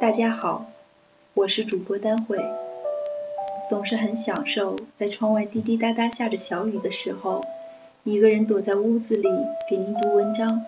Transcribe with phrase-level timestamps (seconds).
[0.00, 0.66] 大家好，
[1.34, 2.36] 我是主播丹慧。
[3.68, 7.44] 总是很享受在窗外滴滴答答下着小雨的时候，
[8.02, 9.28] 一个人躲在屋子里
[9.70, 10.66] 给您读文章。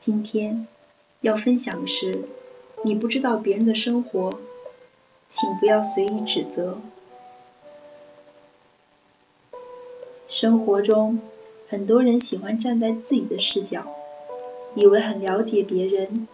[0.00, 0.66] 今天
[1.20, 2.24] 要分享的是，
[2.82, 4.38] 你不知道别人的生活，
[5.28, 6.78] 请不要随意指责。
[10.26, 11.20] 生活中，
[11.68, 13.84] 很多人喜欢站在自己的视角，
[14.74, 16.26] 以为很了解别人。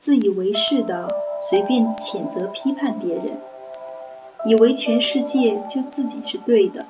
[0.00, 3.38] 自以为是的随便谴责批判别人，
[4.46, 6.86] 以为全世界就自己是对的。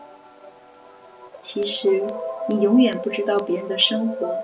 [1.42, 2.06] 其实
[2.48, 4.36] 你永远不知道别人的生活，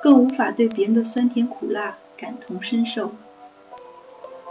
[0.00, 3.10] 更无法对别人的酸甜苦辣感同身受。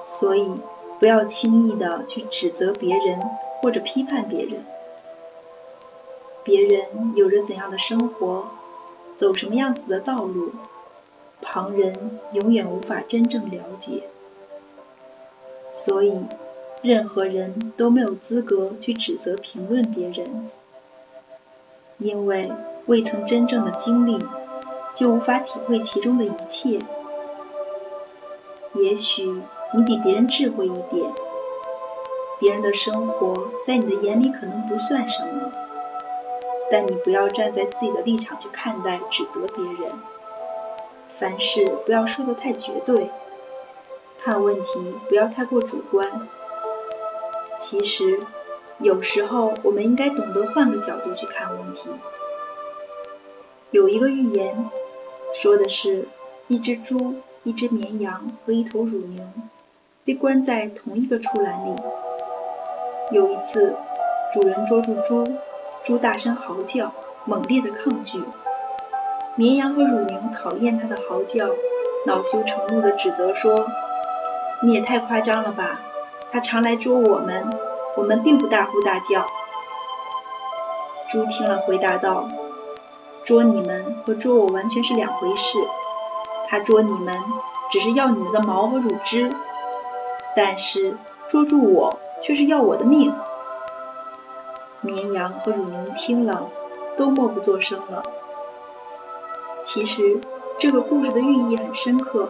[0.06, 0.52] 所以
[1.00, 3.22] 不要轻易的去指责别人
[3.62, 4.66] 或者批判别人。
[6.44, 8.50] 别人有着怎样的生活，
[9.16, 10.52] 走什么样子的道路。
[11.42, 14.04] 旁人永远无法真正了解，
[15.72, 16.14] 所以
[16.82, 20.50] 任何人都没有资格去指责、评论别人，
[21.98, 22.52] 因为
[22.86, 24.20] 未曾真正的经历，
[24.94, 26.80] 就无法体会其中的一切。
[28.74, 29.42] 也许
[29.74, 31.12] 你比别人智慧一点，
[32.40, 35.52] 别人的生活在你的眼里可能不算什么，
[36.72, 39.92] 但你不要站在自己的立场去看待、指责别人。
[41.22, 43.12] 凡事不要说的太绝对，
[44.24, 46.28] 看问题不要太过主观。
[47.60, 48.20] 其实，
[48.80, 51.92] 有时候我们应该懂得换个角度去看问题。
[53.70, 54.72] 有一个寓言，
[55.36, 56.08] 说的是
[56.48, 59.24] 一只猪、一只绵羊和一头乳牛
[60.04, 61.80] 被关在同一个畜栏里。
[63.12, 63.76] 有一次，
[64.34, 65.28] 主人捉住猪，
[65.84, 66.92] 猪大声嚎叫，
[67.26, 68.24] 猛烈的抗拒。
[69.36, 71.48] 绵羊和乳牛讨厌它的嚎叫，
[72.06, 73.66] 恼羞成怒地指责说
[74.62, 75.80] ：“你也太夸张了吧！
[76.32, 77.50] 它常来捉我们，
[77.96, 79.26] 我们并不大呼大叫。”
[81.08, 82.28] 猪听了回答道
[83.24, 85.58] ：“捉你们和捉我完全是两回事。
[86.48, 87.18] 它捉你们
[87.72, 89.32] 只是要你们的毛和乳汁，
[90.36, 90.98] 但是
[91.28, 93.16] 捉住我却是要我的命。”
[94.82, 96.50] 绵羊和乳牛听了，
[96.98, 98.04] 都默不作声了。
[99.64, 100.20] 其实
[100.58, 102.30] 这个故事的寓意很深刻，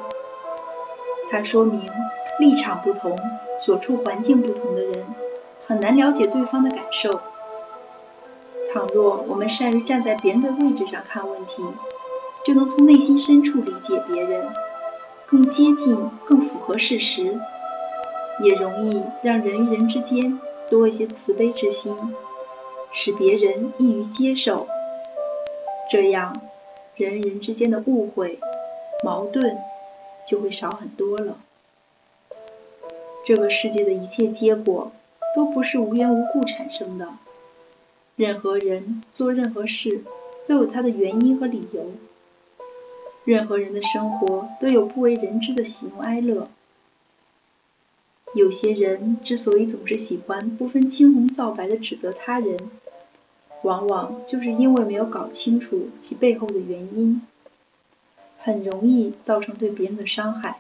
[1.29, 1.89] 它说明
[2.39, 3.17] 立场不同、
[3.59, 5.05] 所处环境不同的人
[5.67, 7.21] 很难了解对方的感受。
[8.73, 11.63] 倘若我们善于站在别人的位置上看问题，
[12.45, 14.47] 就能从内心深处理解别人，
[15.25, 17.39] 更接近、更符合事实，
[18.41, 20.39] 也容易让人与人之间
[20.69, 22.15] 多一些慈悲之心，
[22.91, 24.67] 使别人易于接受。
[25.89, 26.33] 这样。
[27.01, 28.39] 人与人之间的误会、
[29.03, 29.57] 矛盾
[30.25, 31.39] 就会少很多了。
[33.25, 34.91] 这个世界的一切结果
[35.35, 37.09] 都不是无缘无故产生的，
[38.15, 40.03] 任何人做任何事
[40.47, 41.91] 都有他的原因和理由。
[43.23, 46.49] 任何人的生活都有不为人知的喜怒哀乐。
[48.33, 52.69] 有些人之所以总是喜欢不分青红皂白的指责他人，
[53.63, 57.21] 往往就是因为没有搞清楚其背后的原因，
[58.39, 60.59] 很容易造成对别人的伤害。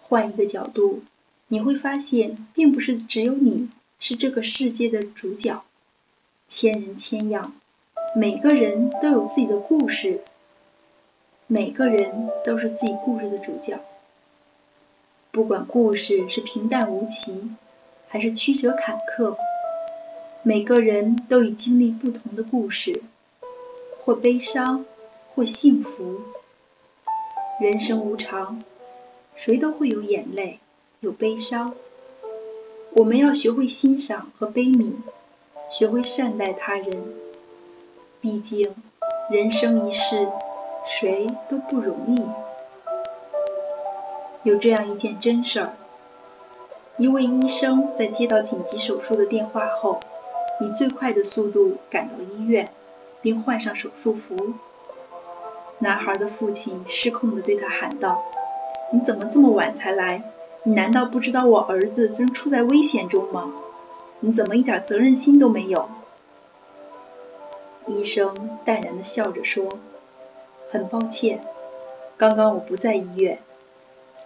[0.00, 1.02] 换一个角度，
[1.48, 3.68] 你会发现，并不是只有你
[3.98, 5.64] 是这个世界的主角，
[6.46, 7.52] 千人千样，
[8.14, 10.22] 每个人都有自己的故事，
[11.46, 13.80] 每个人都是自己故事的主角。
[15.30, 17.50] 不管故事是平淡无奇，
[18.08, 19.36] 还是曲折坎坷。
[20.48, 23.02] 每个人都已经历不同的故事，
[23.98, 24.86] 或悲伤，
[25.34, 26.22] 或幸福。
[27.60, 28.62] 人生无常，
[29.36, 30.58] 谁都会有眼泪，
[31.00, 31.74] 有悲伤。
[32.94, 34.94] 我们要学会欣赏和悲悯，
[35.68, 37.04] 学会善待他人。
[38.22, 38.74] 毕竟，
[39.30, 40.28] 人生一世，
[40.86, 42.22] 谁都不容易。
[44.44, 45.76] 有这样一件真事儿：
[46.96, 50.00] 一位医生在接到紧急手术的电话后。
[50.60, 52.72] 以最快的速度赶到医院，
[53.22, 54.54] 并换上手术服。
[55.78, 58.24] 男孩的父亲失控地对他喊道
[58.92, 60.22] ：“你怎么这么晚才来？
[60.64, 63.54] 你难道不知道我儿子正处在危险中吗？
[64.20, 65.88] 你怎么一点责任心都没有？”
[67.86, 69.78] 医生淡然地笑着说
[70.70, 71.40] ：“很抱歉，
[72.16, 73.38] 刚刚我不在医院，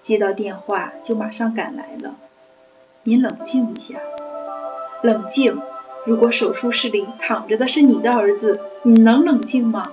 [0.00, 2.16] 接到电话就马上赶来了。
[3.02, 4.00] 您冷静一下，
[5.02, 5.60] 冷静。”
[6.04, 9.92] 如果手术室里躺着的是你的儿子，你能冷静吗？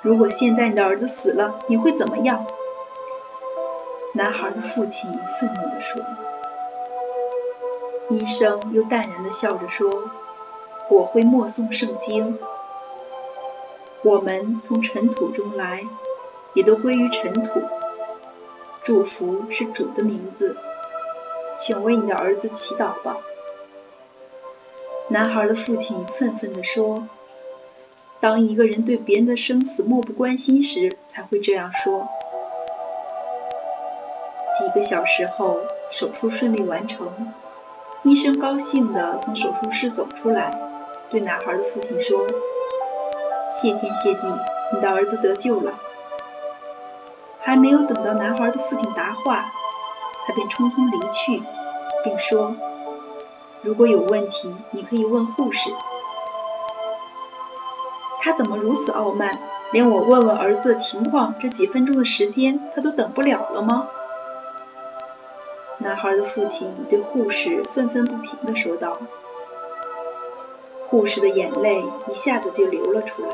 [0.00, 2.46] 如果现在你的儿子死了，你会怎么样？
[4.14, 6.02] 男孩的父亲愤怒地说。
[8.08, 10.10] 医生又淡然地笑着说
[10.90, 12.38] ：“我会默诵圣经。
[14.02, 15.84] 我们从尘土中来，
[16.54, 17.60] 也都归于尘土。
[18.82, 20.56] 祝福是主的名字，
[21.54, 23.18] 请为你的儿子祈祷吧。”
[25.12, 27.08] 男孩的父亲愤愤地说
[28.20, 32.08] ：“当一个人对别人的生死漠不关心时，才会这样说。”
[34.56, 35.58] 几个小时后，
[35.90, 37.32] 手术顺利完成。
[38.04, 40.56] 医生高兴地从手术室走出来，
[41.10, 42.28] 对男孩的父亲说
[43.50, 44.20] ：“谢天谢地，
[44.72, 45.74] 你的儿子得救了。”
[47.42, 49.50] 还没有等到男孩的父亲答话，
[50.24, 51.42] 他便匆匆离去，
[52.04, 52.54] 并说
[53.62, 55.70] ：“如果有问题，你可以问护士。”
[58.22, 59.38] 他怎么如此傲慢，
[59.72, 63.88] 连我问问儿子的情况这几分钟的时间他都等不了了吗？
[65.78, 68.98] 男孩的父亲对护士愤愤不平地说道。
[70.86, 73.30] 护士的眼泪一下子就流了出来。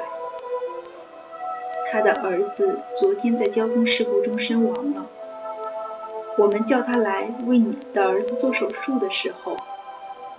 [1.91, 5.07] 他的儿子昨天在交通事故中身亡了。
[6.39, 9.57] 我们叫他来为你的儿子做手术的时候，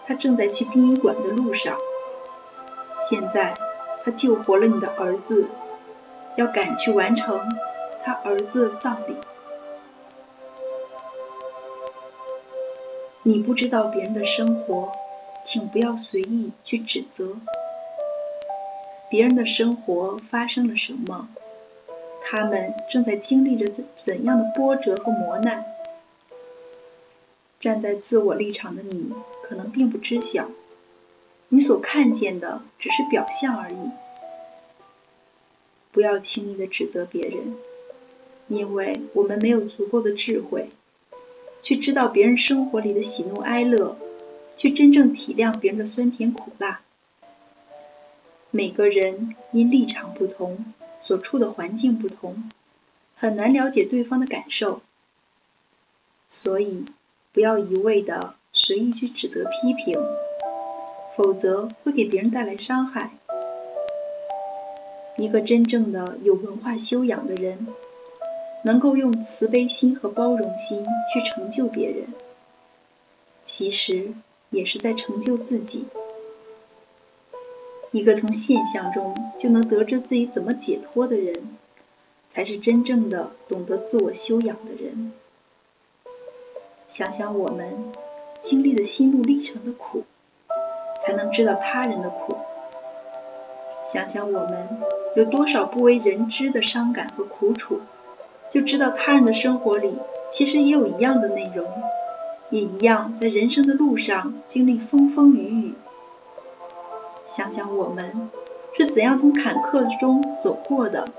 [0.07, 1.77] 他正在去殡仪馆的路上。
[2.97, 3.53] 现在
[4.03, 5.47] 他救活了你的儿子，
[6.37, 7.39] 要赶去完成
[8.03, 9.17] 他儿子的葬礼。
[13.23, 14.93] 你不知道别人的生活，
[15.43, 17.35] 请不要随意去指责。
[19.09, 21.27] 别人的生活发生了什么？
[22.23, 25.65] 他们正在经历着怎怎样的波折和磨难？
[27.59, 29.11] 站在自我立场的你，
[29.47, 30.49] 可能并不知晓，
[31.49, 33.91] 你所看见的只是表象而已。
[35.91, 37.55] 不要轻易的指责别人，
[38.47, 40.69] 因为我们没有足够的智慧。
[41.63, 43.97] 去知道别人生活里的喜怒哀乐，
[44.55, 46.81] 去真正体谅别人的酸甜苦辣。
[48.51, 50.65] 每个人因立场不同，
[51.01, 52.49] 所处的环境不同，
[53.15, 54.81] 很难了解对方的感受。
[56.29, 56.85] 所以，
[57.33, 58.35] 不要一味的
[58.67, 59.95] 随意去指责批评，
[61.15, 63.11] 否则会给别人带来伤害。
[65.15, 67.65] 一个真正的有文化修养的人。
[68.63, 72.07] 能够用慈悲心和包容心去成就别人，
[73.45, 74.13] 其实
[74.49, 75.85] 也是在成就自己。
[77.91, 81.57] 一个从现象中就能得知自己怎么解脱的人，
[82.29, 85.13] 才是真正的懂得自我修养的人。
[86.87, 87.93] 想想我们
[88.41, 90.03] 经历的心路历程的苦，
[91.05, 92.37] 才能知道他人的苦。
[93.83, 94.67] 想想我们
[95.15, 97.81] 有多少不为人知的伤感和苦楚。
[98.49, 99.97] 就知道他人的生活里
[100.31, 101.67] 其实也有一样的内容，
[102.49, 105.73] 也一样在人生的路上经历风风雨雨。
[107.25, 108.29] 想想我们
[108.77, 111.09] 是怎样从坎坷中走过的，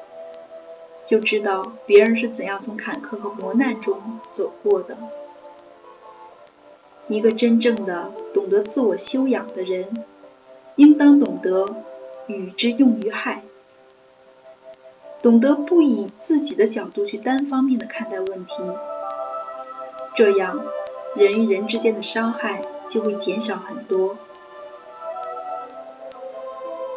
[1.04, 4.96] 就知道别人是怎样从坎坷和磨难中走过的。
[7.08, 10.04] 一个真正的懂得自我修养的人，
[10.76, 11.74] 应当懂得
[12.26, 13.42] 与之用于害。
[15.20, 18.54] 懂得不以自己的角度去单方面的看待问题，
[20.14, 20.62] 这样
[21.16, 24.16] 人与人之间的伤害就会减少很多。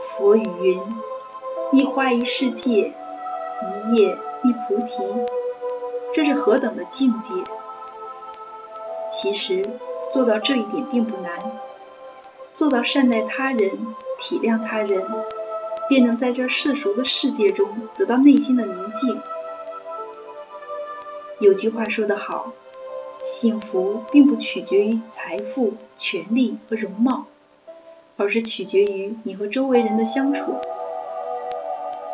[0.10, 0.80] 佛语云
[1.74, 2.94] ：“一花一世界，
[3.90, 4.98] 一叶一菩提。”
[6.14, 7.34] 这是何等的境界！
[9.12, 9.66] 其实
[10.12, 11.40] 做到这一点并不难，
[12.54, 13.70] 做到善待他人、
[14.20, 15.04] 体谅他人。
[15.90, 19.22] 便能在这世俗的世界中得到内心的宁静。
[21.42, 22.54] 有句话说得好，
[23.26, 27.26] 幸福并不取决于财富、权力和容貌，
[28.16, 30.62] 而是取决于你和周围人的相处。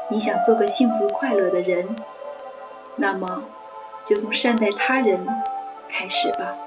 [0.09, 1.95] 你想做个幸福快乐的人，
[2.95, 3.43] 那么
[4.05, 5.27] 就从善待他人
[5.87, 6.57] 开始吧。